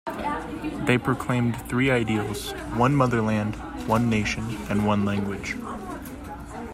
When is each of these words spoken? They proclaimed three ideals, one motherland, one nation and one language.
They 0.87 0.97
proclaimed 0.97 1.55
three 1.69 1.91
ideals, 1.91 2.53
one 2.75 2.95
motherland, 2.95 3.55
one 3.87 4.09
nation 4.09 4.57
and 4.67 4.87
one 4.87 5.05
language. 5.05 5.55